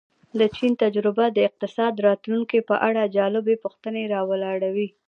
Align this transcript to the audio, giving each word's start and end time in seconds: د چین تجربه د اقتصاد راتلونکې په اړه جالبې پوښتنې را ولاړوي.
د 0.39 0.41
چین 0.55 0.71
تجربه 0.83 1.25
د 1.31 1.37
اقتصاد 1.49 1.93
راتلونکې 2.07 2.59
په 2.69 2.75
اړه 2.87 3.11
جالبې 3.17 3.55
پوښتنې 3.63 4.03
را 4.13 4.21
ولاړوي. 4.29 4.87